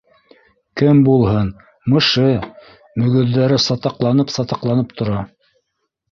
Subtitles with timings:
[0.79, 1.49] —Кем булһын,
[1.95, 2.29] мышы,
[3.01, 5.19] мөгөҙҙәре сатаҡланып-сатаҡла- нып тора